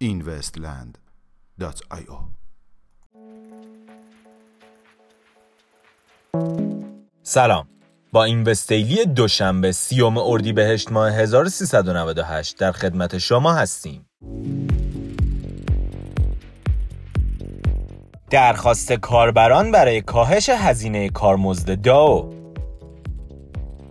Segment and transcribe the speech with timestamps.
[0.00, 2.18] investland.io
[7.22, 7.68] سلام.
[8.12, 14.06] با این وستیلی دوشنبه سیوم اردیبهشت ماه 1398 در خدمت شما هستیم.
[18.30, 22.34] درخواست کاربران برای کاهش هزینه کارمزد داو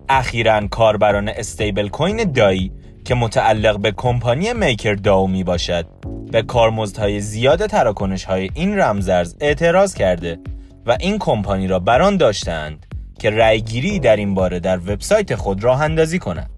[0.10, 2.72] اخیرا کاربران استیبل کوین دایی
[3.06, 5.86] که متعلق به کمپانی میکر داو می باشد
[6.32, 10.40] به کارمزدهای زیاد تراکنش های این رمزرز اعتراض کرده
[10.86, 12.86] و این کمپانی را بران داشتند
[13.20, 16.50] که رأیگیری در این باره در وبسایت خود راه اندازی کند.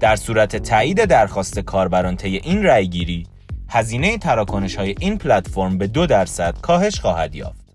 [0.00, 3.26] در صورت تایید درخواست کاربران طی این رأیگیری،
[3.76, 7.66] هزینه تراکنش های این پلتفرم به دو درصد کاهش خواهد یافت.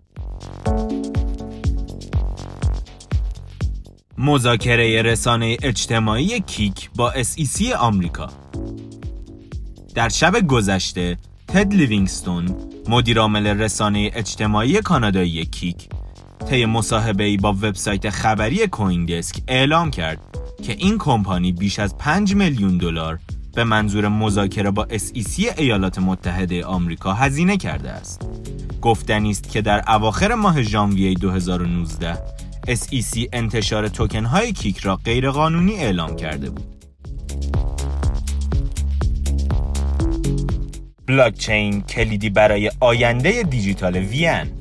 [4.18, 8.30] مذاکره رسانه اجتماعی کیک با SEC آمریکا
[9.96, 12.55] در شب گذشته تد لیوینگستون
[12.88, 15.90] مدیرعامل رسانه اجتماعی کانادایی کیک
[16.49, 22.36] طی مصاحبه با وبسایت خبری کوین دسک اعلام کرد که این کمپانی بیش از 5
[22.36, 23.20] میلیون دلار
[23.55, 28.21] به منظور مذاکره با SEC ایالات متحده آمریکا هزینه کرده است.
[28.82, 32.13] گفتنی است که در اواخر ماه ژانویه 2019
[32.68, 36.82] SEC انتشار توکن های کیک را غیرقانونی اعلام کرده بود.
[41.05, 44.52] بلاکچین کلیدی برای آینده دیجیتال وین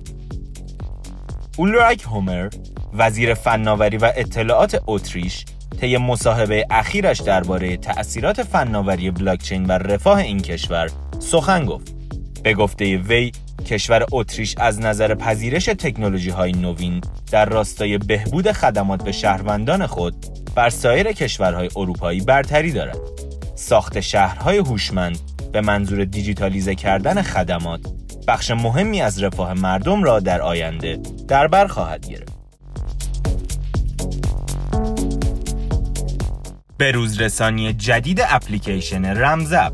[1.59, 2.49] اولرایک هومر
[2.93, 5.45] وزیر فناوری و اطلاعات اتریش
[5.81, 11.95] طی مصاحبه اخیرش درباره تأثیرات فناوری بلاکچین و رفاه این کشور سخن گفت.
[12.43, 13.33] به گفته وی
[13.67, 20.15] کشور اتریش از نظر پذیرش تکنولوژی های نوین در راستای بهبود خدمات به شهروندان خود
[20.55, 22.99] بر سایر کشورهای اروپایی برتری دارد.
[23.55, 25.19] ساخت شهرهای هوشمند
[25.53, 27.81] به منظور دیجیتالیزه کردن خدمات
[28.29, 32.30] بخش مهمی از رفاه مردم را در آینده در بر خواهد گرفت.
[36.81, 39.73] بروز رسانی جدید اپلیکیشن رمزب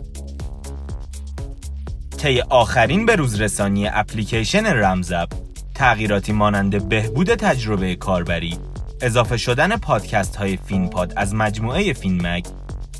[2.18, 5.28] طی آخرین بروز رسانی اپلیکیشن رمزب
[5.74, 8.58] تغییراتی مانند بهبود تجربه کاربری
[9.00, 12.46] اضافه شدن پادکست های فینپاد از مجموعه فینمگ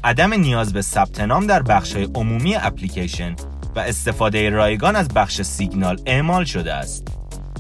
[0.05, 3.37] عدم نیاز به ثبت نام در بخش عمومی اپلیکیشن
[3.77, 7.16] و استفاده رایگان از بخش سیگنال اعمال شده است.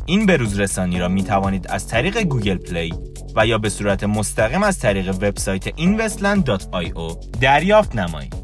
[0.07, 2.95] این بروز رسانی را می توانید از طریق گوگل پلی
[3.37, 8.35] و یا به صورت مستقیم از طریق وبسایت investland.io دریافت نمایید.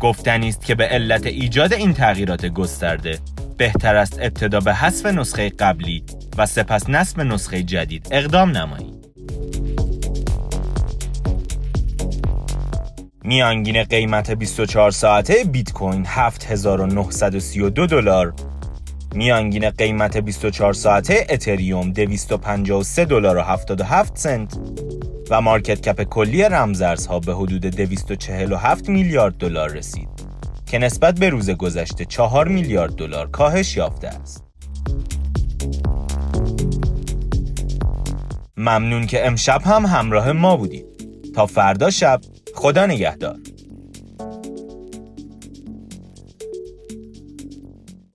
[0.00, 3.18] گفتنی است که به علت ایجاد این تغییرات گسترده
[3.56, 6.04] بهتر است ابتدا به حذف نسخه قبلی
[6.38, 8.98] و سپس نصب نسخه جدید اقدام نمایید.
[13.24, 18.34] میانگین قیمت 24 ساعته بیت کوین 7932 دلار
[19.14, 24.58] میانگین قیمت 24 ساعته اتریوم 253 دلار و 77 سنت
[25.30, 30.08] و مارکت کپ کلی رمزارزها به حدود 247 میلیارد دلار رسید
[30.66, 34.44] که نسبت به روز گذشته 4 میلیارد دلار کاهش یافته است.
[38.56, 40.86] ممنون که امشب هم همراه ما بودید.
[41.34, 42.20] تا فردا شب
[42.54, 43.36] خدا نگهدار